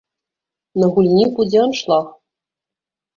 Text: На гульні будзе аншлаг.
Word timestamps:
На 0.83 0.87
гульні 0.95 1.25
будзе 1.39 1.59
аншлаг. 1.65 2.07